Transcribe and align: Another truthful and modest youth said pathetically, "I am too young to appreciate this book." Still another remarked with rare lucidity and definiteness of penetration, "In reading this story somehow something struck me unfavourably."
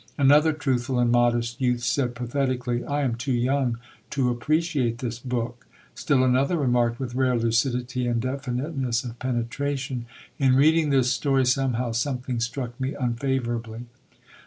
Another 0.17 0.51
truthful 0.51 0.97
and 0.97 1.11
modest 1.11 1.61
youth 1.61 1.81
said 1.83 2.15
pathetically, 2.15 2.83
"I 2.83 3.03
am 3.03 3.13
too 3.13 3.33
young 3.35 3.77
to 4.09 4.31
appreciate 4.31 4.97
this 4.97 5.19
book." 5.19 5.67
Still 5.93 6.23
another 6.23 6.57
remarked 6.57 6.99
with 6.99 7.13
rare 7.13 7.37
lucidity 7.37 8.07
and 8.07 8.19
definiteness 8.19 9.03
of 9.03 9.19
penetration, 9.19 10.07
"In 10.39 10.55
reading 10.55 10.89
this 10.89 11.13
story 11.13 11.45
somehow 11.45 11.91
something 11.91 12.39
struck 12.39 12.81
me 12.81 12.95
unfavourably." 12.95 13.81